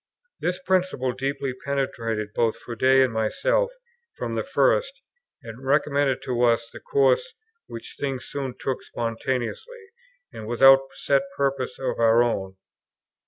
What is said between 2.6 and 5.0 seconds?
and myself from the first,